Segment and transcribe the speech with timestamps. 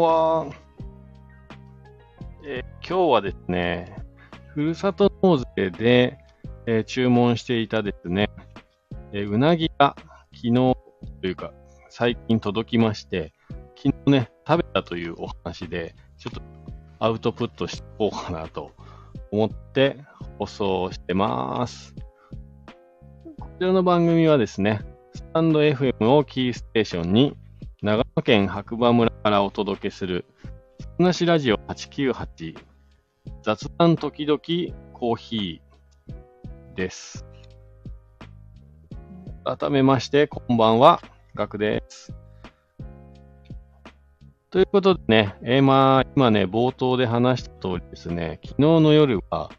[0.00, 0.46] は。
[2.44, 3.96] えー今日はですね、
[4.54, 6.18] ふるさと納税で、
[6.66, 8.30] えー注文していたですね、
[9.12, 9.96] えーうなぎが
[10.32, 10.52] 昨日
[11.20, 11.52] というか
[11.88, 13.32] 最近届きまして、
[13.76, 16.42] 昨日ね、食べたというお話で、ちょっと
[16.98, 18.72] アウトプットしておこうかなと
[19.30, 19.98] 思って
[20.38, 21.94] 放送してます。
[23.40, 24.82] こちらの番組はですね、
[25.14, 27.36] スタンド FM をキーステーションに
[27.82, 30.24] 長野県白馬村からお届けする、
[30.78, 32.54] すなしラジオ898
[33.42, 34.38] 雑談時々
[34.92, 37.26] コーヒーです。
[39.44, 41.02] 改めまして、こんばんは、
[41.34, 42.14] ガクです。
[44.50, 49.50] ということでね、えーまあ、今ね、冒頭で話した通りですね、昨日の夜は、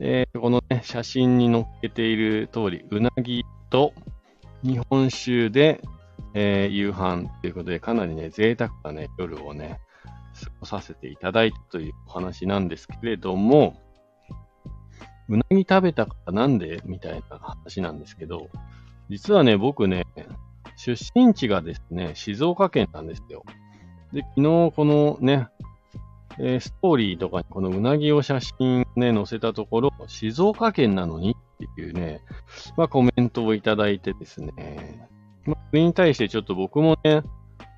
[0.00, 3.94] えーこのね、写真に載っけている通り、うなぎと
[4.62, 5.80] 日本酒で、
[6.34, 9.80] えー夕飯ということで、かなりね、贅沢なね、夜をね、
[10.42, 13.80] 過ごさせていただいたというお話なんですけれども、
[15.28, 18.50] うなぎ食べたからなんでみたいな話なんですけど、
[19.08, 20.04] 実はね、僕ね、
[20.76, 23.44] 出身地がですね、静岡県なんですよ。
[24.12, 25.48] で、昨日このね、
[26.38, 32.20] えーストーリーとかにこのうなぎを写真ね、載せたところ、静岡県なのにっていうね、
[32.76, 35.08] まあコメントをいただいてですね、
[35.46, 37.22] まあ、それに対してちょっと僕もね、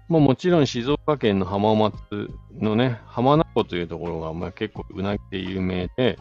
[0.09, 1.95] まあもちろん静岡県の浜松
[2.61, 6.19] のね、浜名湖というところがまあ結構うなぎで有名で、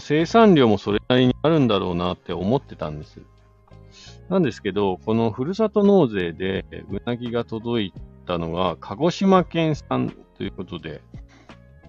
[0.00, 3.20] 生産量もそれなりにあるんだろうなって思ってたんです。
[4.28, 7.92] なんですけど、このふるさと納税でうなぎが届い
[8.26, 11.00] たのが鹿児島県産ということで、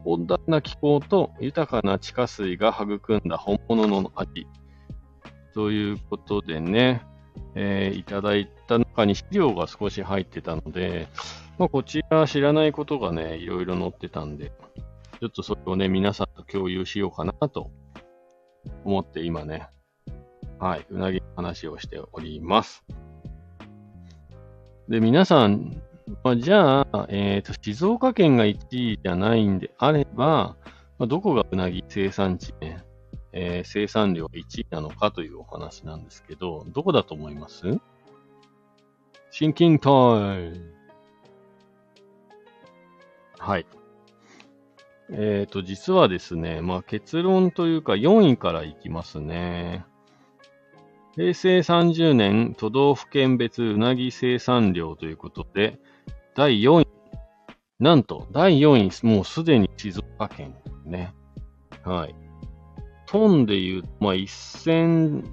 [0.05, 4.47] 温暖な気候と豊かな地下水が育んだ本物の味。
[5.53, 7.01] ということでね、
[7.55, 11.07] えーいただいた中に資料が少し入ってたので、
[11.57, 14.51] まあ、こちら知らないことがね、いろいろ載ってたんで、
[15.19, 17.71] ちょっとそれをね、皆さんと共有しようかなと
[18.85, 19.67] 思って今ね、
[20.59, 22.85] はい、うなぎの話をしております。
[24.87, 25.81] で、皆さん、
[26.23, 30.55] まあ、じゃあ、えっ、と、静岡県が1位じゃないんであれば、
[30.97, 32.83] まあ、どこがうなぎ生産地ね、
[33.31, 37.79] えー生産量1位なのかというお話なんですけど、どこだと思います？
[39.31, 40.73] シンキンタイム。
[43.37, 43.65] はい。
[45.11, 49.85] えっ、と、実はですね、まあ結論というか4位からいきますね。
[51.15, 55.79] 平成30年都道府県別うなぎ生産量ということで、
[56.35, 56.87] 第4位。
[57.79, 61.13] なんと、第4位、もうすでに静岡県ね。
[61.83, 62.15] はい。
[63.11, 65.25] トンで言う、まあ、1000、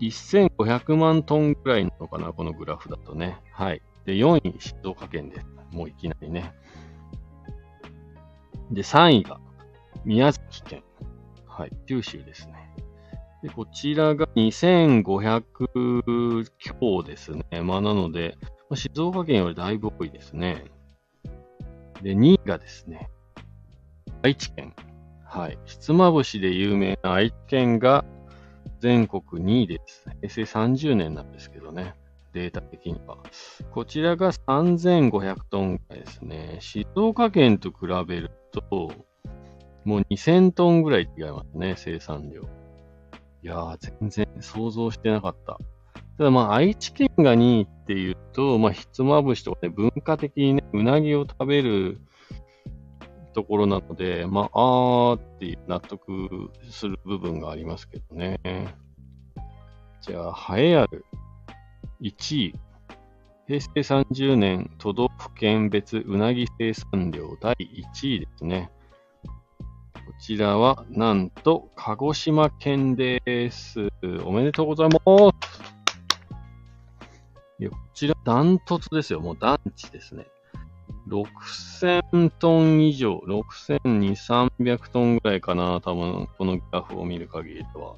[0.00, 3.40] 1500万トンぐらいなのかな、このグラフだとね。
[3.52, 3.80] はい。
[4.04, 5.46] で、4位、静岡県です。
[5.70, 6.52] もういきなりね。
[8.72, 9.38] で、3位が
[10.04, 10.82] 宮崎県。
[11.46, 11.70] はい。
[11.86, 12.74] 九州ですね。
[13.44, 17.44] で、こちらが2500強ですね。
[17.62, 18.36] まあ、なので、
[18.68, 20.64] まあ静岡県よりだいぶ多いですね。
[22.02, 23.08] で、2位がですね、
[24.22, 24.74] 愛知県。
[25.30, 25.58] はい。
[25.64, 28.04] ひつまぶしで有名な愛知県が
[28.80, 30.04] 全国2位です。
[30.20, 31.94] 平成30年なんですけどね。
[32.32, 33.16] データ的には。
[33.70, 36.56] こちらが3500トンぐらいですね。
[36.58, 38.90] 静岡県と比べると、
[39.84, 42.42] もう2000トンぐらい違いますね、生産量。
[42.42, 42.46] い
[43.46, 45.58] やー、全然想像してなかった。
[46.18, 52.00] ただまあ、愛知県が2位っていうと、まあ、ひつまぶしとかね、文化的にね、うなぎを食べる
[53.30, 58.38] ところなので、まあ、あーって納得する部分がありますけどね。
[60.00, 61.04] じゃあ、栄えある
[62.00, 62.54] 1位。
[63.46, 68.70] 平成30年都道府県別うなぎ生産量第1位ですね。
[69.24, 73.88] こちらは、なんと、鹿児島県です。
[74.24, 75.04] おめでとうございます。
[77.58, 79.20] いや、こちら、ダントツですよ。
[79.20, 80.26] もう団地ですね。
[81.10, 84.12] 6000トン以上、6200、
[84.58, 85.80] 300トンぐらいかな。
[85.80, 87.96] 多分、このグラフを見る限りでは。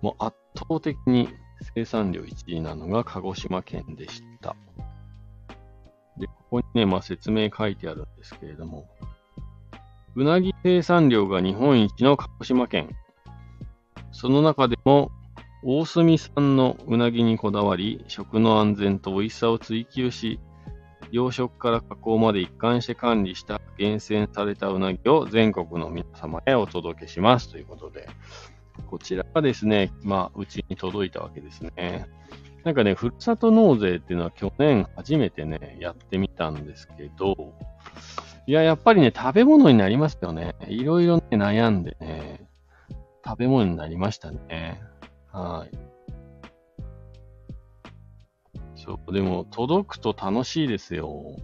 [0.00, 1.28] もう圧倒的に
[1.74, 4.56] 生産量1位なのが鹿児島県でした。
[6.16, 8.88] で、ここにね、まあ説明書いてあるんですけれども、
[10.16, 12.88] うなぎ生産量が日本一の鹿児島県。
[14.12, 15.10] その中でも、
[15.64, 20.38] 大隅産のうなぎにこだわり、食の安全と美味しさを追求し、
[21.10, 28.08] 養殖から加工まで一貫して管理した厳選されたうなぎを全国の皆様へお届けしますということで、
[28.86, 32.06] こちらがですね、まあ、うちに届いたわけですね。
[32.64, 37.54] なんかね、ふるさと納税っていうのは去年初めてね、やってみたんですけど、
[38.46, 40.54] いや、やっぱりね、食べ物になりますよね。
[40.68, 42.48] いろいろね、悩んでね、
[43.24, 44.80] 食べ物になりましたね。
[45.30, 45.93] はい。
[48.84, 51.36] そう、でも、届くと楽しいですよ。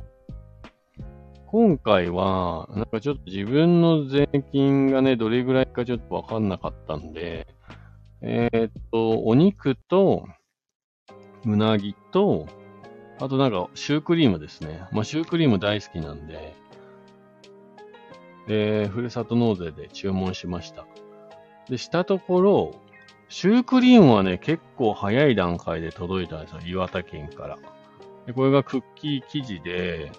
[1.46, 7.48] 今回は、なんかちょっと自分の税金がね、どれぐらいかちょっとわかんなかったんで、
[8.20, 10.26] えー、っと、お肉と、
[11.46, 12.46] うなぎと、
[13.18, 14.82] あとなんか、シュークリームですね。
[14.92, 16.54] まあ、シュークリーム大好きなんで、
[18.46, 20.86] で、ふるさと納税で注文しました。
[21.70, 22.74] で、したところ、
[23.30, 26.60] シュークリームはね、結構早い段階で届いたんですよ。
[26.66, 27.58] 岩手県から。
[28.26, 30.10] で、これがクッキー生地で、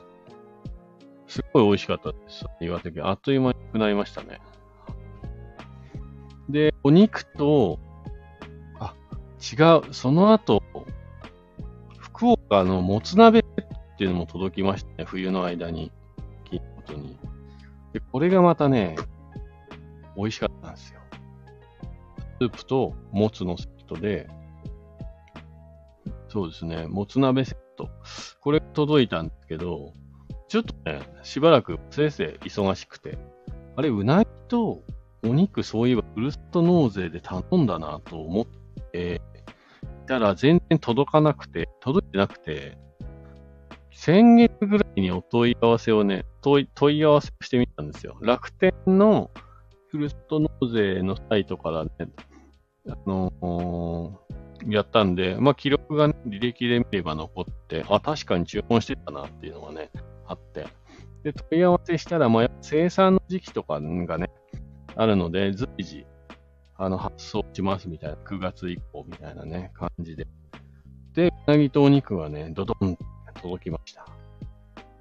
[1.28, 2.46] すごい美味しかったです。
[2.62, 3.06] 岩手県。
[3.06, 4.40] あっという間になくなりましたね。
[6.50, 7.80] で、お肉と、
[8.80, 8.96] あ、
[9.42, 9.94] 違う。
[9.94, 10.64] その後、
[11.98, 13.44] 福岡のもつ鍋っ
[13.98, 15.04] ていうのも届きましたね。
[15.04, 15.92] 冬の間に。
[16.50, 17.20] 金ことに。
[17.92, 18.96] で、これがまたね、
[20.16, 20.51] 美味しかった。
[22.42, 24.28] スープともつのセットで、
[26.28, 27.88] そうですね、もつ鍋セット。
[28.42, 29.94] これ届いたんですけど、
[30.48, 33.20] ちょっとね、しばらく先生忙しくて、
[33.76, 34.82] あれ、うなぎと
[35.24, 38.46] お肉そういえばふるさと納税で頼んだなと思っ
[38.92, 39.22] て、
[40.08, 42.76] たら全然届かなくて、届いてなくて、
[43.92, 48.18] 先月ぐらいにお問い合わせをね、問い問い合わせしてみたんですよ。
[48.20, 49.30] 楽天の
[49.92, 51.92] ふるさと納税のサイトからね、
[52.92, 59.90] あのー、やったんで、まあ、記録が、ね、履歴で見れば残って、あ、確かに注文してたなっていうのがね、
[60.28, 60.68] あって。
[61.24, 64.30] で、問い合わせしたら、まあ、生産の時期とかがね、
[64.96, 66.06] あるので、随時、
[66.78, 70.28] あの、発送しますみたいな、9月以降みたいなね、感じで。
[71.14, 72.98] で、うなぎとお肉はね、ドドン
[73.42, 74.06] 届きました。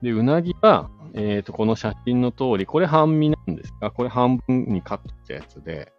[0.02, 5.92] で、うなぎは、えっ、ー、と、この写真の通り、これ半身なんですが、これ半分にカットしたやつで、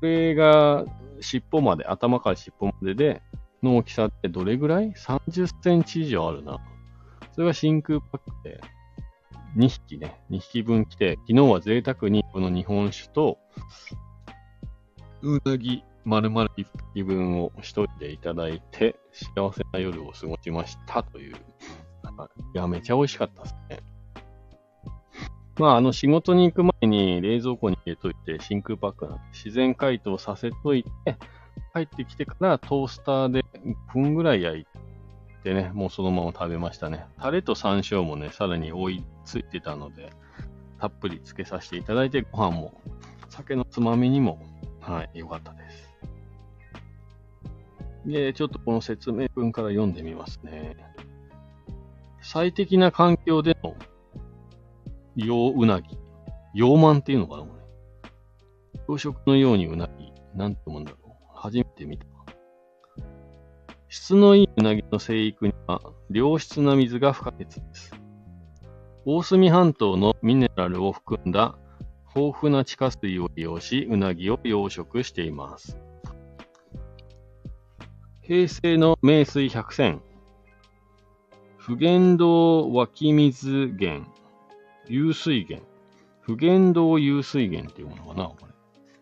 [0.00, 0.84] これが
[1.20, 3.22] 尻尾まで、頭から尻尾までで、
[3.62, 6.58] の大きさってどれぐらい ?30 センチ以上あるな。
[7.32, 8.60] それが真空パックで、
[9.56, 13.38] 2匹ね、2匹分来て、昨日は贅沢にこの日本酒と、
[15.22, 21.36] うなぎ丸々1匹分を一人でいただいて、幸せな夜を過ごしましたという。
[21.36, 21.38] い
[22.58, 23.93] や、めちゃ美味しかったですね。
[25.56, 31.16] まあ、あの、仕事に行く前に冷蔵庫に入れといて、真空パックなんで、自然解凍させといて、
[31.72, 33.44] 帰ってきてからトースターで
[33.92, 34.66] 5分ぐらい焼い
[35.44, 37.06] てね、もうそのまま食べましたね。
[37.20, 40.12] タレと山椒もね、さらに追いついてたので、
[40.80, 42.80] たっぷりつけさせていただいて、ご飯も、
[43.28, 44.40] 酒のつまみにも、
[44.80, 45.94] はい、よかったです。
[48.06, 50.76] で、ちょっとこの説明文から読んでみますね。
[52.22, 53.76] 最適な環境での
[55.16, 55.98] 洋うなぎ。
[56.54, 58.82] 洋満っていうのかなこれ。
[58.88, 60.12] 養殖のようにうなぎ。
[60.34, 61.10] なんて思うんだろう。
[61.34, 62.06] 初めて見た。
[63.88, 65.80] 質のいいうなぎの生育には
[66.10, 67.92] 良質な水が不可欠です。
[69.06, 71.56] 大隅半島のミネラルを含んだ
[72.16, 75.78] 豊富な地下水を利用し、うなぎを養殖しています。
[78.22, 80.00] 平成の名水百選。
[81.58, 84.13] 不言道湧き水源。
[84.88, 85.66] 湧水源。
[86.20, 88.46] 不言道湧水源っていうものかなこれ。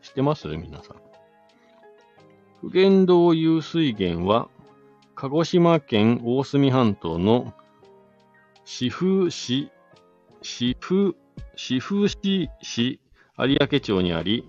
[0.03, 0.49] 知ってます？
[0.49, 0.97] 皆さん。
[2.61, 4.49] 不言道湧水源は、
[5.15, 7.53] 鹿児島県大隅半島の
[8.65, 9.71] 四風市、
[10.43, 11.13] 四風、
[11.55, 13.01] 四風市市
[13.39, 14.49] 有明町にあり、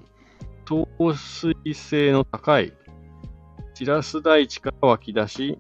[0.66, 2.74] 透水性の高い
[3.74, 5.60] シラス大地から湧き出し、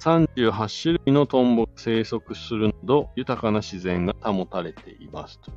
[0.00, 5.52] 38種類のトンボが生息するなど、豊かな自然が保たれていますと。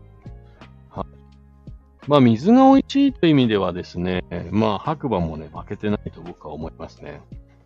[0.90, 2.08] はい。
[2.08, 7.22] まあ、水が美味しいという意味ではですね、まあ、白馬もね、負けてないと僕は思いますね。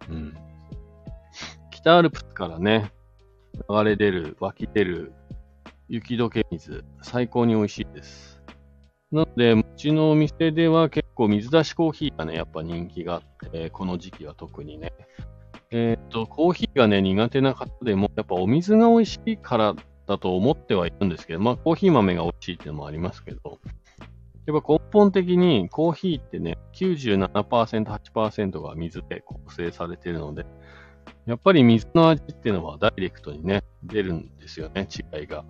[0.10, 0.38] うん。
[1.72, 2.91] 北アルプスからね、
[3.69, 5.13] 流れ出る、湧き出る
[5.89, 8.41] 雪解け水、最高に美味しいです。
[9.12, 14.91] なので、うちのお店では結構水出しコーヒーがね、やっぱ人気があって、この時期は特にね。
[15.71, 23.59] えっ、と、コーヒーがね、苦手な方でも、やっぱお水が美味しいからだと思ってはいるんですけど、まあ、コーヒー豆が美味しいっていうのもありますけど、
[24.45, 30.45] やっぱ根本的にコーヒーってね、97%、8%が水で構成されているので、
[31.25, 35.43] やっぱり水の味っていうのはダイレクトにね、出るんですよね、違いが。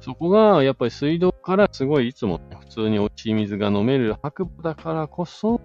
[0.00, 5.60] そこが、やっぱり水道からすごいいつも、ね、普通に美味しい水が飲める白馬だからこそ、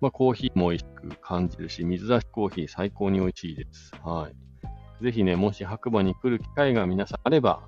[0.00, 3.92] まあ、コーヒーも美味しく感じるし、水出しコーヒー最高に美味しいです。
[4.02, 4.30] は
[5.00, 5.04] い。
[5.04, 7.62] ぜひね、もし白馬に来る機会が皆さんあれば、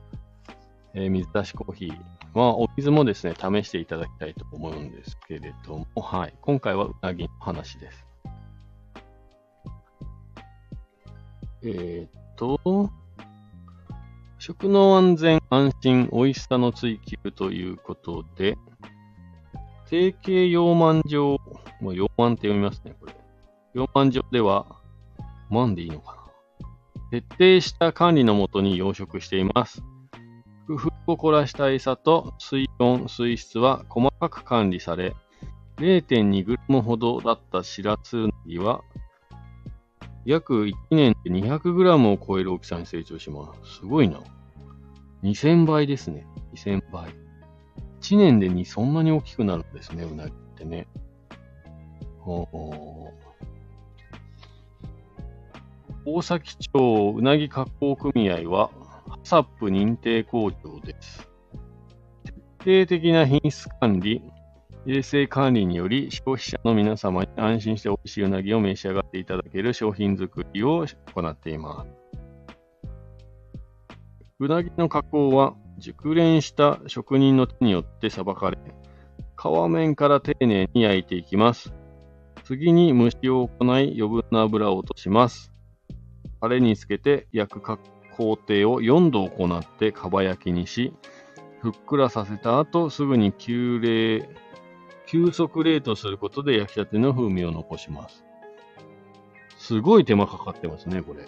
[0.95, 1.99] えー、水出しコーヒー、
[2.35, 6.35] まあ、お水もですね、試していただきたいと思うんですけれども、はい。
[6.41, 8.07] 今回はうなぎの話です。
[11.65, 12.91] えー、っと、
[14.39, 18.57] 食の安全、安心、美味しさの追求ということで、
[19.93, 21.39] 定型養満場、
[21.83, 23.15] まあ、養満って読みますね、これ。
[23.75, 24.65] 養満場では、
[25.51, 26.17] 万でいいのか
[27.11, 27.21] な。
[27.21, 29.83] 徹底した管理のもとに養殖しています。
[30.67, 35.15] 工夫を凝らした餌と水温、水質は細かく管理され、
[35.77, 38.81] 0.2g ほどだったシラスウナギは
[40.25, 43.81] 約1年で 200g を超える大きさに成長します。
[43.81, 44.21] すごいな。
[45.23, 46.27] 2000倍ですね。
[46.55, 47.22] 2000倍。
[48.03, 50.89] 1年でにそんなに大きくなるんですね、うなぎってね。
[52.19, 52.49] ほ
[56.05, 58.71] 大崎町うなぎ加工組合は、
[59.09, 61.29] ハサップ認定工場です。
[62.25, 64.21] 徹底的な品質管理、
[64.85, 71.91] 衛生管理により消費者の皆様に安心して美味しいうなぎを召し上がっていただける商品作りを行っています。
[74.41, 78.59] うなぎの加工は熟練した職人の手によってさばかれ、
[79.37, 81.75] 皮面から丁寧に焼いていきます。
[82.45, 85.53] 次に蒸しを行い余分な油を落とします。
[86.41, 90.93] タレにつけて焼く工程を4度行ってかば焼きにし、
[91.61, 94.29] ふっくらさせた後、すぐに急冷
[95.07, 98.25] 急速冷凍することで焼きたての風味を残します。
[99.59, 101.27] すごい手間かかってますね、これ。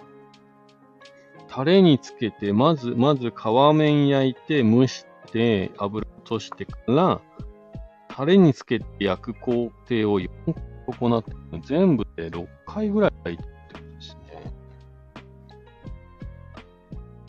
[1.54, 7.20] タレにつけて、まず、まず皮面焼いて、蒸して、油落としてから、
[8.08, 10.54] タレにつけて焼く工程を4回
[10.98, 11.32] 行って、
[11.62, 14.52] 全部で6回ぐらい焼いてるってことですね。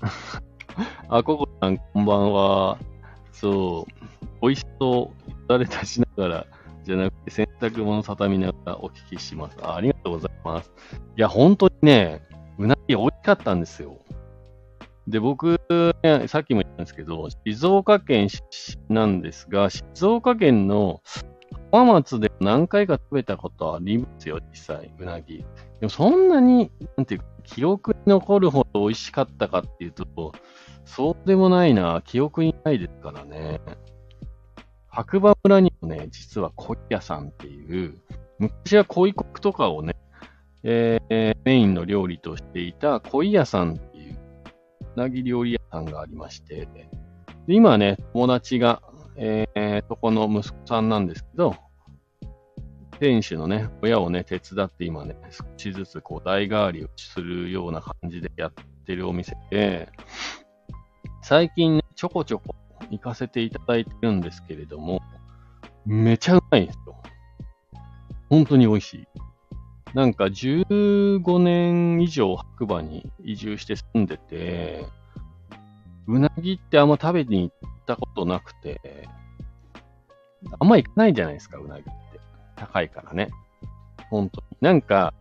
[1.08, 2.79] あ、ココさん、こんばんは。
[3.32, 4.08] そう、
[4.41, 5.48] 美味しそう。
[5.48, 6.48] だれ立ちながら、
[6.84, 9.75] じゃなくて洗濯物畳みながらお聞きしますあ。
[9.75, 10.72] ありがとうございます。
[11.15, 12.24] いや、本当にね、
[12.58, 14.00] うなぎ美味しかったんですよ。
[15.08, 15.60] で、僕、
[16.04, 18.42] ね、さっきも言ったんですけど、静岡県出
[18.90, 21.02] 身なんですが、静岡県の
[21.72, 25.40] 浜松で何回か食べたことありますよ、実際、うなぎ。
[25.40, 25.46] で
[25.84, 30.34] もそんなに、なんていうか、記憶に残るほど美味しかったかっていうと、
[30.86, 33.62] そうでもないな、記憶にないですからね。
[34.88, 38.00] 白馬村にもね、実は鯉屋さんっていう、
[38.40, 39.96] 昔は鯉国とかをね、
[40.68, 44.18] えー、メインの料理としていた鯉屋さんっていう、
[44.96, 46.90] うなぎ料理屋さんがありまして、で
[47.48, 48.82] 今ね、友達が、
[49.16, 51.56] えー、そこの息子さんなんですけど、
[53.00, 58.54] 店主のね、親をね、手伝って今ね、少しずつこう代替わりをするような感じでやっ
[58.86, 59.90] てるお店で、
[61.22, 62.56] 最近ね、ちょこちょこ
[62.90, 65.02] 行かせていただいてるんですけれども、
[65.86, 66.96] めちゃうまいんですよ。
[68.30, 69.08] 本当に美味しい。
[69.96, 74.86] なんか15年以上白馬に移住して住んでて、
[76.06, 79.08] うなぎってあんま食べに行ったことなくて、
[80.60, 81.92] あんま行かないじゃないですか、うなぎって。
[82.58, 83.30] 高いからね。
[84.10, 84.58] 本当に。
[84.60, 85.14] なんか、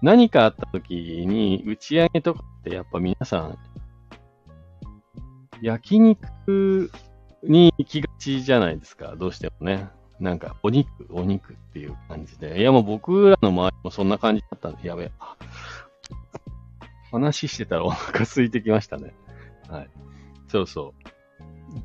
[0.00, 0.94] 何かあった時
[1.26, 3.58] に打ち上げとかってやっぱ皆さん
[5.60, 6.90] 焼肉
[7.42, 9.88] に行きがちじゃないですか、どうしてもね。
[10.22, 12.60] なんか、お肉、お肉っていう感じで。
[12.60, 15.10] いや、もう僕らの周りもそんな感じだったんで、やべえ。
[17.10, 19.14] 話してたらお腹空いてきましたね。
[19.68, 19.90] はい。
[20.46, 20.94] そうそ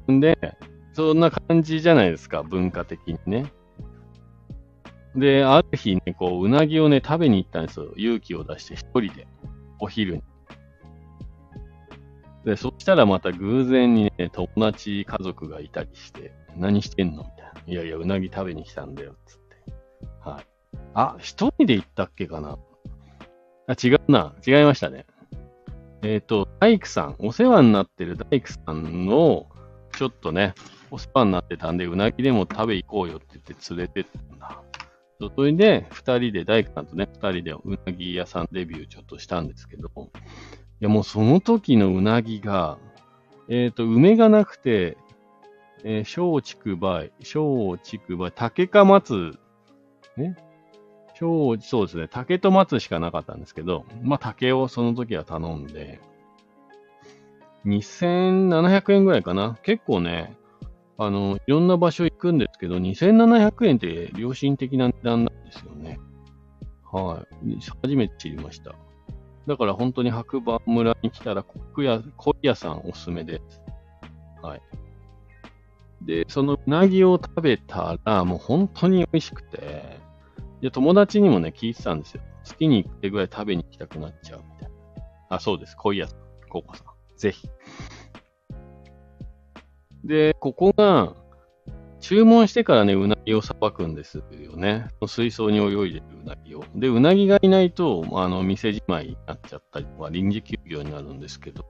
[0.08, 0.12] う。
[0.12, 0.38] んで、
[0.94, 3.51] そんな感じじゃないですか、文化的にね。
[5.15, 7.91] で、ある日ね、こう、うなぎをね、食べに行ったんですよ。
[7.96, 9.27] 勇気を出して一人で。
[9.79, 10.24] お昼に。
[12.46, 17.46] で、そしたらまた偶然にね、友達家族がいたりして、何してんのみたいな。
[17.65, 19.55] いやいや、うなぎ食べに来たんだよ、つって。
[20.23, 20.45] はい。
[20.93, 22.57] あ、一人で行ったっけかな？
[23.67, 24.33] あ、違うな。
[24.45, 25.05] 違いましたね。
[26.03, 29.47] えっ、ー、と、大工さん、お世話になってる大工さんの、
[29.97, 30.53] ちょっとね、
[30.91, 34.61] お世話になってたんで、うなぎでも食べ行こうよって言って連れてったんだ。
[35.35, 40.09] それで、二人で、大工さんとね、二人でうなぎ屋さんデビューちょっとしたんですけど、い
[40.79, 42.77] や、もうその時のうなぎが、
[43.49, 44.97] えっ、ー、と、梅がなくて、
[45.84, 49.38] えー、小竹梅、小竹梅、竹か松、
[50.17, 50.36] ね。
[51.15, 52.07] 小、そうですね。
[52.07, 56.00] 竹と松しかなかったんですけど、まあ竹をその時は頼んで、
[57.65, 59.57] 2700円ぐらいかな。
[59.63, 60.38] 結構ね、
[60.98, 66.00] あの、いろんな場所行くんですけど、2700円って良心的な値段なんですよね。
[66.91, 67.57] はい。
[67.84, 68.75] 初めて知りました。
[69.48, 73.62] だから本当に白馬村に来たら、コック屋、コ屋さんおすすめです。
[74.41, 74.62] はい。
[76.07, 79.99] で、そのうなぎを食べたら、もう本当に美味しくて、
[80.61, 82.21] で、友達にもね、聞いてたんですよ。
[82.45, 84.75] 月に1回ぐらい食べに行きたくなっちゃうみたいな。
[85.29, 85.75] あ、そうです。
[85.75, 86.15] 濃いやつ。
[86.49, 86.87] ココさん。
[87.17, 87.49] ぜひ。
[90.05, 91.13] で、ここが、
[91.99, 94.87] 注文してからね、うなぎをさばくんですよね。
[95.07, 96.63] 水槽に泳いでるうなぎを。
[96.75, 101.65] で、うなぎがいないと、あの、店じまいになっちゃったりとか、臨時休業になるんですけど、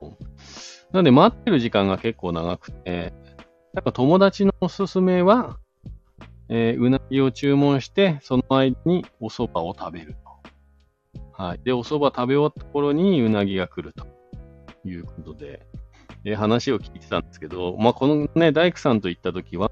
[0.91, 3.13] なので待ってる時間が結構長くて、
[3.77, 5.59] なんか友達のおすすめは、
[6.49, 10.15] えー、うなぎを注文して、その間にお蕎麦を食べる
[11.13, 11.43] と。
[11.43, 11.59] はい。
[11.63, 14.07] で、お蕎麦食べ終わった頃にうなぎが来ると
[14.83, 15.67] いうことで、
[16.25, 19.69] えー、話を聞いてたんですけど、まあ、このね、大工さんと行った時は、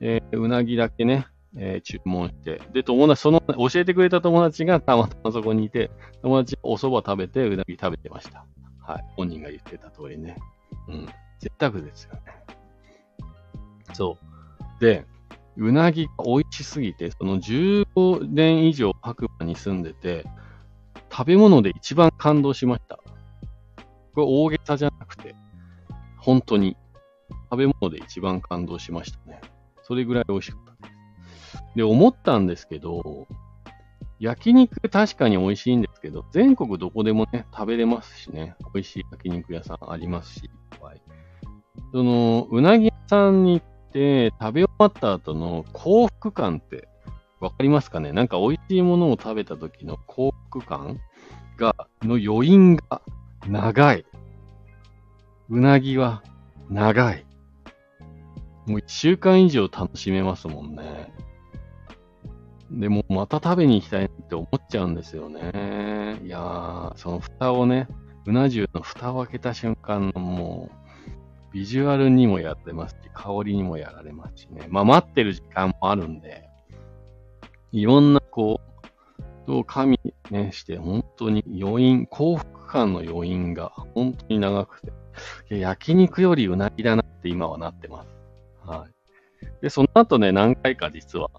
[0.00, 8.44] えー、うなぎだけね、えー、注文して、で、友達、その、教えてくれた友達がたまたまそこにいて、友達お蕎麦食べて、うなぎ食べてました。
[8.84, 9.04] はい。
[9.16, 10.36] 本人が言ってた通りね。
[10.88, 11.06] うん。
[11.38, 12.20] 絶沢ですよね。
[13.92, 14.80] そう。
[14.80, 15.06] で、
[15.56, 20.24] うなぎが美味しすぎて、その15年以上白馬に住んでて、
[21.10, 22.98] 食べ物で一番感動しました。
[24.14, 25.34] これ大げさじゃなくて、
[26.18, 26.76] 本当に
[27.50, 29.40] 食べ物で一番感動しましたね。
[29.82, 31.64] それぐらい美味しかったです。
[31.76, 33.26] で、思ったんですけど、
[34.18, 40.50] 焼肉確かに美味しいんですけど、全国どこでもね、食べれますしね、美味しい焼肉屋さんありますし、
[40.80, 41.02] はい、
[41.92, 46.88] その、うなぎ屋さんに行っ食べ終わった後の幸福感って
[47.40, 48.12] わかりますかね？
[48.12, 51.00] なんか美味しいものを食べた時の幸福感
[51.58, 53.02] が、の余韻が
[53.48, 54.06] 長い。
[55.48, 56.22] うなぎは
[56.70, 57.26] 長い。
[58.66, 61.12] もう一週間以上楽しめますもんね。
[62.70, 66.20] でも、また食べに行きたいって思っちゃうんですよね。
[66.24, 67.88] いやー、その蓋をね、
[68.24, 70.81] うな重の蓋を開けた瞬間のもう、
[71.52, 74.66] ビジュアルにもやってますし、香りにもやられますしね。
[74.68, 76.48] まあ待ってる時間もあるんで、
[77.72, 78.72] いろんなこう、
[79.46, 79.98] と加味
[80.30, 84.80] ね、して、本当に余韻、幸福感の余韻が本当に長く
[85.48, 88.08] て、焼肉よりうなぎだなって今はなってます。
[88.64, 89.52] はい。
[89.60, 91.30] で、その後ね、何回か実は、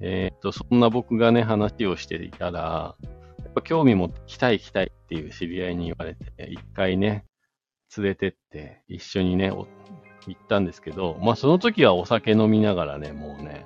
[0.00, 7.24] えっ、と、そんな僕がね、話をしていたら、やっぱ興味持って来たい来たいっていう知り合いに言われて、一回ね、
[7.96, 9.66] 連れてって、一緒にね、行
[10.32, 13.64] ったんですけど、まあその時はお酒飲みながらね、もうね、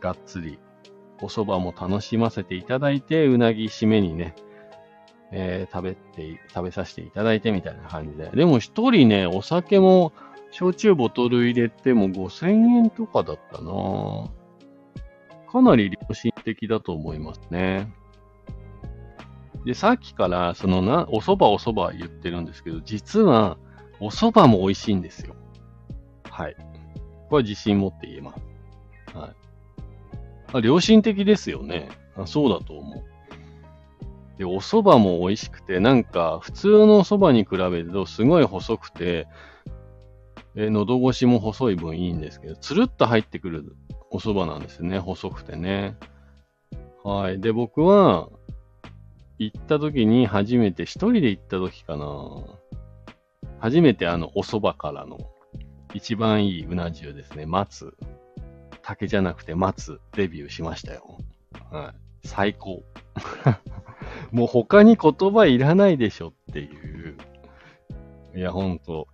[0.00, 0.58] がっつり、
[1.20, 4.34] お蕎麦も楽しませていただいて、うなぎ締めにね、
[5.32, 8.30] えー、食べて、食べさせていただいてみたいな感じで。
[8.30, 10.12] でも一人ね、お酒も、
[10.52, 14.30] 焼酎ボトル入れても5000円とかだったな
[15.50, 17.92] かなり良心的だと思いますね。
[19.66, 23.58] で、さっきから、そのな、お蕎麦お蕎麦言ってるんですけど、実は、
[23.98, 25.34] お蕎麦も美味しいんですよ。
[26.30, 26.54] はい。
[26.54, 26.62] こ
[27.32, 29.16] れは自信持って言えます。
[29.18, 29.36] はい。
[30.52, 32.26] あ良心的ですよねあ。
[32.28, 33.04] そうだと思う。
[34.38, 39.26] で、お蕎麦も美味しくて、なんか、普通のお蕎麦に比べると、すごい細くて、
[40.54, 43.76] え喉越しも細い分いいんですけど、つるっと入ってくる
[44.12, 45.00] お蕎麦なんですね。
[45.00, 45.96] 細くてね。
[47.02, 47.40] はい。
[47.40, 48.28] で、僕は、
[49.38, 52.06] 行った時に初めて、一人で行った時かな。
[53.58, 55.18] 初めてあの、お蕎麦からの、
[55.94, 57.46] 一番いいうな重ですね。
[57.46, 57.96] 松。
[58.82, 61.18] 竹じゃなくて松、デビューしましたよ。
[61.70, 61.94] は
[62.24, 62.28] い。
[62.28, 62.84] 最高。
[64.30, 67.16] もう他に言葉いらないでしょっていう。
[68.36, 69.08] いや、ほんと。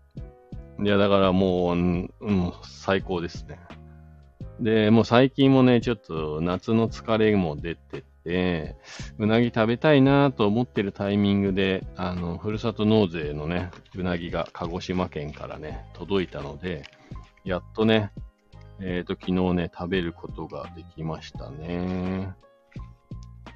[0.83, 3.59] いや、だからもう、うん、最高ですね。
[4.61, 8.77] で、もう最近もね、ちょっと夏の疲れも出てて、
[9.19, 16.85] うなぎ食べたいなと思ってるタイミングで、あの、ふるさと納税のね、うなぎが鹿児島県からね、届いたので、
[17.45, 18.13] やっとね、
[18.81, 22.35] えっ、ー、と、昨日ね、食べることができましたね。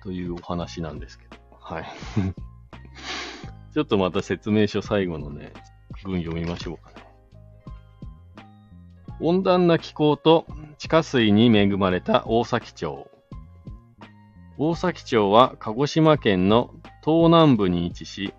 [0.03, 1.37] というお話なんですけど。
[1.61, 1.85] はい。
[3.75, 5.53] ちょっとまた説明書最後のね、
[6.05, 7.07] 文読みましょうかね。
[9.21, 10.47] 温暖な気候と
[10.79, 13.11] 地下水に恵まれた大崎町。
[14.59, 16.71] 大崎町は鹿児島県の
[17.05, 18.33] 東南部に位置し、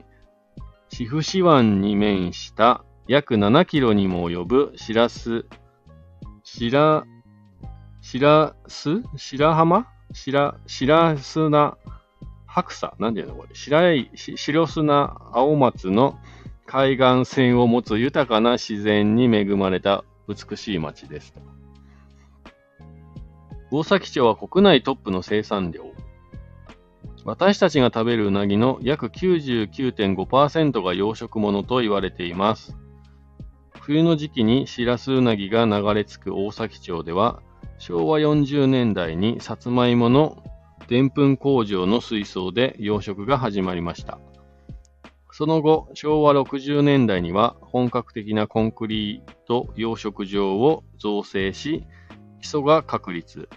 [0.89, 5.45] 千府市湾に面した約7キロにも及ぶしらす、
[6.43, 7.05] しら、
[8.01, 9.87] しらす白浜？
[10.11, 11.77] 白、白砂
[12.47, 12.95] 白砂？
[12.97, 13.49] なんていうのこれ？
[13.53, 16.17] 白い、白砂青松の
[16.65, 21.35] 海岸線を持つ豊かな自然に恵まれた美しい町です。
[23.69, 25.85] 大崎町は国内トップの生産量。
[27.27, 32.77] 私たちが食べるうなぎの約99.5%が養殖物と言われています。
[33.81, 37.41] 冬の時期にシラスウナギが流れ着く大崎町では、
[37.79, 40.41] 昭和40年代にさつまいもの
[40.87, 44.19] でんぷん工場の水槽で養殖が始まりました。
[45.33, 51.83] その後、昭和60年代には本格的なコンクリート養殖場を造成し、
[52.39, 53.49] 基礎が確立。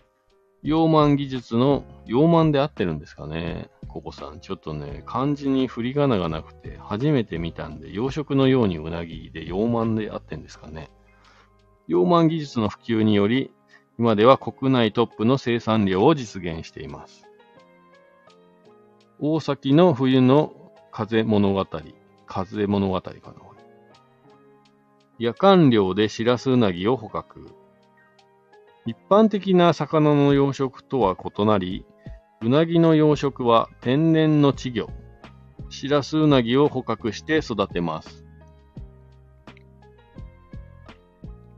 [0.62, 4.40] 溶満技術の、溶満で合ってるんですかねココさん。
[4.40, 10.90] ちょっとね、漢字に振り仮名がなくて、初めて見たんで、養殖のようにうなぎで溶満で合ってんですかね
[11.88, 13.52] 溶満技術の普及により、
[13.98, 17.26] 今では国内トップの生産量を実現しています。
[19.18, 20.54] 大崎の冬の
[20.92, 21.66] 風物語。
[22.26, 23.50] 風物語かな。
[25.18, 27.59] 夜間漁でシラスウナギを捕獲。
[28.86, 31.84] 一般的な魚の養殖とは異なり、
[32.42, 34.88] うなぎの養殖は天然の稚魚、
[35.68, 38.24] シラスウナギを捕獲して育てます。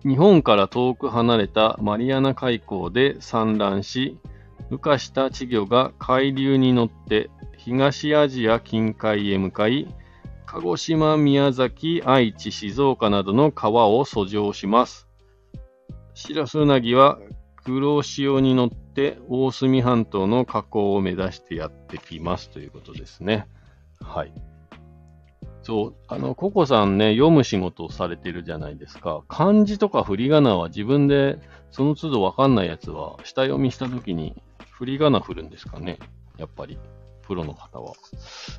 [0.04, 4.18] 日本から遠く離れたマリアナ海溝で産卵し、
[4.70, 9.86] 孵化した稚魚が海流に乗って東アジア近海へ向かい、
[10.46, 15.08] 鹿児島、宮崎、愛知、静岡などの川を遡上します。
[16.14, 17.18] シラスウナギは
[17.64, 23.46] 黒潮に乗って大隅半島の河口を目指してやってきますということですね。
[24.00, 24.32] はい。
[25.62, 29.22] そう、あの、ココさんね、読む仕事をされてるじゃないですか。
[29.28, 31.38] 漢字とか振り仮名は自分で
[31.70, 34.34] その都度わかんないやつは、下読みしたときに
[34.70, 35.98] 振り仮名振るんですかね。
[36.36, 36.78] やっぱり、
[37.22, 37.94] プロの方は。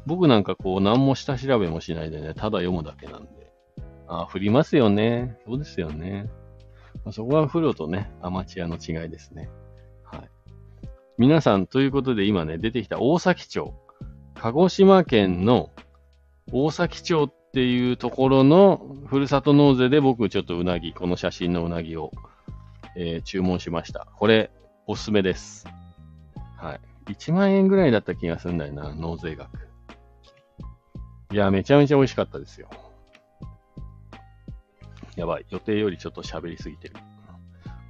[0.05, 3.51] 僕なんかこう、何も下調べもしないでね、ただ読むだけなんで。
[4.07, 5.37] あ、振りますよね。
[5.45, 6.29] そうですよね。
[7.05, 9.49] まあ、そこはプロとね、アマチュアの違いですね。
[10.03, 10.29] はい。
[11.17, 13.73] 皆さん、ということで今ね、出てきた大崎町。
[14.35, 15.71] 鹿児島県の
[16.51, 22.11] 大崎町っていうところのふるさと納税で僕ちょっとうなぎ、この写真のうなぎを、
[22.95, 24.07] えー、注文しました。
[24.17, 24.51] これ、
[24.87, 25.65] おすすめです。
[26.57, 26.79] はい。
[27.11, 29.49] 1万円ぐらいだった気がするんだよな、納税額。
[31.31, 32.69] いや、めちゃめちゃ美味しかったですよ。
[35.15, 35.45] やばい。
[35.49, 36.95] 予定よりちょっと喋りすぎてる。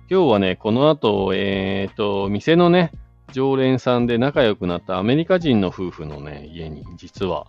[0.09, 2.91] 今日はね、この後、えっ、ー、と、店のね、
[3.31, 7.47] 常連さんで仲良くなったアメリカ人の夫婦のね、家に実は、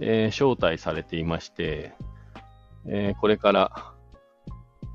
[0.00, 1.92] えー、招待されていまして、
[2.86, 3.94] えー、これから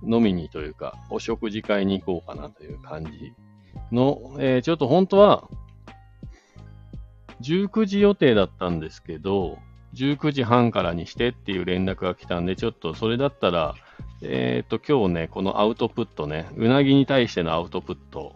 [0.07, 3.33] 飲みにというか、お食事会に行こうかなという感じ
[3.91, 5.49] の、え、ちょっと本当は、
[7.41, 9.57] 19時予定だったんですけど、
[9.95, 13.75] 19時半からにしてっていう連絡が来たんで、ちょっとそれだったら、
[14.21, 18.35] えっ、ー、と、今日ね、このアウトプットね、うなぎに対してのアウトプット、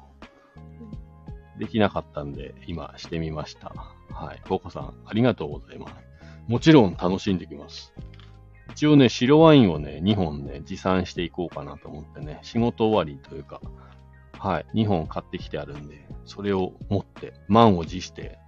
[1.60, 3.74] できなかったんで、今してみました。
[4.14, 4.42] はい。
[4.48, 5.94] ココさん、ありがとうございます。
[6.48, 7.94] もちろん楽しんできます。
[8.72, 13.62] 一応ね、白ワインをね、2本ね、持参していこうかなと思ってね、仕事終わりというか、
[14.40, 18.40] はい、2本買ってきてあるんで、それを持って、満を持して、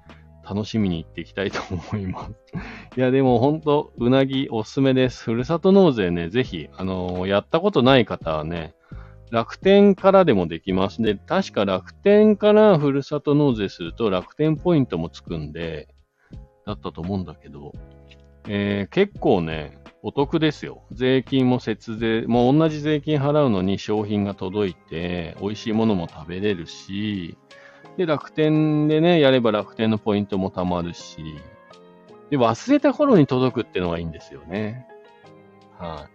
[0.47, 2.31] 楽しみに行っていきたいと思います。
[2.97, 5.23] いや、でも本当うなぎおすすめです。
[5.23, 8.75] ふるさと納税ね、ぜひ、あのー、やったことない方はね、
[9.31, 11.01] 楽天からでもできます。
[11.01, 15.87] で、確か楽天からふるさと納税すると楽天ポイントもつくんで、
[16.65, 17.73] だったと思うんだけど、
[18.47, 20.83] えー、結構ね、お得ですよ。
[20.91, 27.37] 税金も節税、もう同じ税金払うのに商品が届いて、美味しいものも食べれるし、
[27.97, 31.35] で、楽天でね、やれば楽天のポイントも貯まるし、
[32.29, 34.87] で、忘れた頃に届くってのがいいんですよね。
[35.77, 36.07] は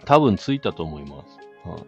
[0.00, 1.38] い、多分ついたと思います。
[1.68, 1.82] はい、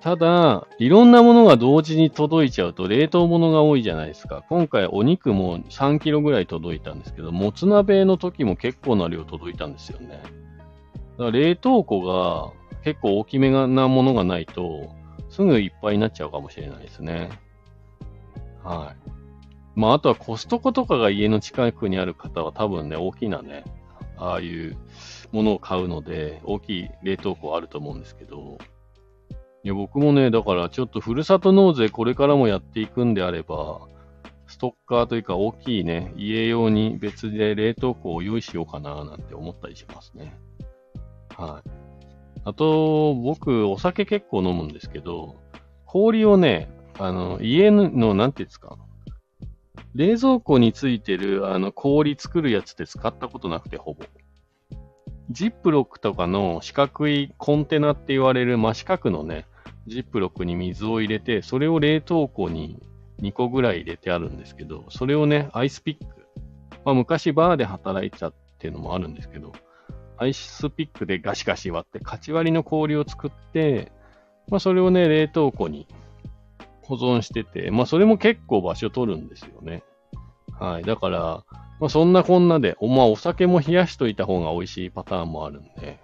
[0.00, 4.44] ただ、いろんなものが同時に届いちゃうと冷凍物が多いじゃないですか。
[4.48, 10.08] 今回お肉も3キロぐらい届いたんですけど、もつ鍋の時も結構な量届いたんですよね。
[10.08, 12.52] だから冷凍庫が
[12.82, 14.99] 結構大きめなものがないと、
[15.40, 17.30] すぐいっぱいになっちゃうかもしれないですね。
[18.62, 19.10] はい。
[19.74, 23.64] まあ、あとはコストコとかが家の近くにある方は多分ね、大きなね、
[24.18, 24.76] ああいう
[25.32, 28.58] ものを買うので、大きい冷凍庫あると思うんですけど、
[29.64, 33.80] いや、僕もね、だからちょっとふるさと納税これからもやっていくんであれば、
[34.46, 40.38] ストッカーというか大きいね、家用に別で冷凍庫を用意しようかななんて思ったりしますね。
[41.34, 41.79] はい。
[42.44, 45.36] あと、僕、お酒結構飲むんですけど、
[45.84, 48.78] 氷をね、あの、家の、なんていうんですか、
[49.94, 54.04] 冷蔵庫についてる、あの、氷作るやつって使ったことなくて、ほぼ。
[55.30, 59.46] ジップロックとかの四角いコンテナって言われる真四角のね、
[59.86, 62.82] ジップロックに水を入れて、それを冷凍庫に
[63.20, 66.26] 2個ぐらい入れてあるんですけど、それをね、アイスピック。
[66.84, 69.52] まあ、昔バーで働いてたっていうのもあるんですけど、
[70.20, 73.90] アイスピックでガシガシ割って、カチ割りの氷を作って、
[74.48, 75.88] まあ、それをね、冷凍庫に
[76.82, 79.82] 保存してて、まあ、それも結構場所取るんですよね。
[80.58, 80.82] はい。
[80.82, 81.44] だから、
[81.80, 85.98] まあ、そんなこんなで、おまあ、お酒も冷やしといた方が美味しいパターンもあるんで、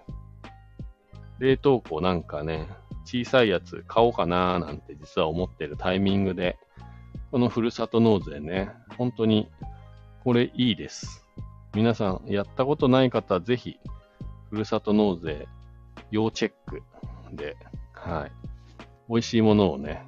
[1.38, 2.68] 冷凍庫なんかね、
[3.04, 6.56] 小さいやつ買おうかなーなんて実は思ってるタイミングで、
[7.30, 9.50] このふるさと納税ね、本当に
[10.24, 11.26] これいいです。
[11.74, 13.78] 皆さんやったことない方、ぜひ
[14.50, 15.48] ふるさと納税、
[16.10, 16.82] 要チェック
[17.32, 17.56] で、
[17.92, 18.32] はい。
[19.08, 20.06] 美味しいものをね、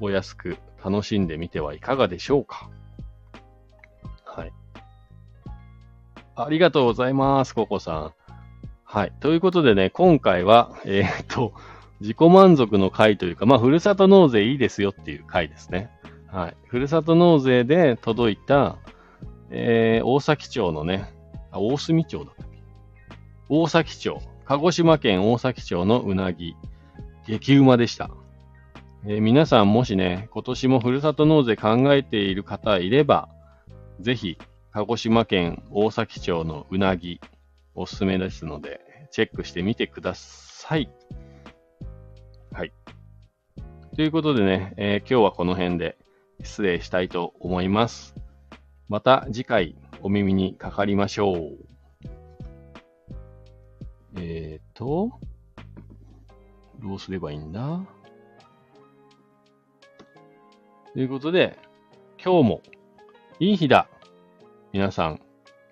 [0.00, 2.70] お安く楽しんでみてはいかがでしょうか。
[4.24, 4.52] はい。
[6.34, 8.12] ありがとうございます、ココさん。
[8.84, 9.12] はい。
[9.20, 11.52] ということでね、今回は、えー、っと、
[12.00, 15.90] 自己満足の回というか、まあ、ふるさと納税いいですよっていう回ですね。
[16.28, 16.56] はい。
[16.66, 18.76] ふるさと納税で届いた、
[19.50, 21.12] えー、大崎町のね、
[21.50, 22.55] あ、大隅町だった。
[23.48, 26.56] 大崎町、鹿児島県大崎町のうなぎ、
[27.26, 28.10] 激うまでした。
[29.04, 33.28] えー、皆さんもしね、今年もふるさと納税考えている方いれば、
[34.00, 34.36] ぜひ、
[34.72, 37.20] 鹿児島県大崎町のうなぎ、
[37.76, 38.80] おすすめですので、
[39.12, 40.90] チェックしてみてください。
[42.50, 42.72] はい。
[43.94, 45.96] ということでね、えー、今日はこの辺で
[46.42, 48.16] 失礼したいと思います。
[48.88, 51.75] また次回お耳にかかりましょう。
[54.18, 55.10] えっ、ー、と、
[56.80, 57.80] どうすればいいんだ？
[60.92, 61.58] ということで、
[62.22, 62.62] 今日も
[63.38, 63.88] いい日だ。
[64.72, 65.20] 皆さん、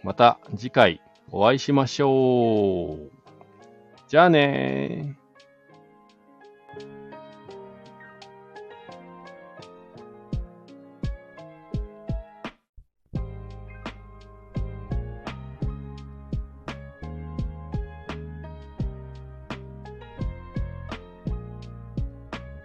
[0.02, 3.10] また次回お会いしましょう。
[4.08, 5.23] じゃあねー。